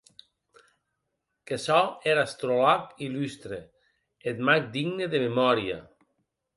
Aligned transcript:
Que 1.51 1.59
sò 1.65 1.77
er 2.13 2.17
astrològ 2.23 3.05
illustre, 3.11 3.63
eth 4.29 4.45
mag 4.51 4.69
digne 4.77 5.15
de 5.17 5.27
memòria! 5.29 5.83